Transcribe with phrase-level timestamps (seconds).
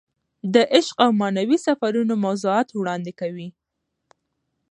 [0.53, 3.49] د عشق او معنوي سفرونو موضوعات وړاندې کوي.